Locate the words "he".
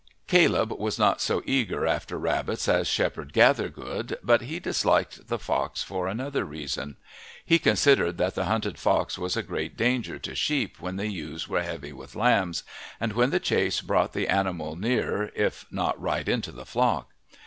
4.41-4.59, 7.45-7.59